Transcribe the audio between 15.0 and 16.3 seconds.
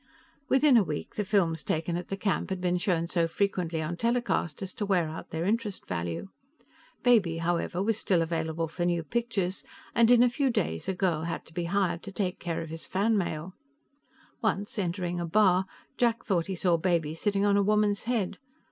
a bar, Jack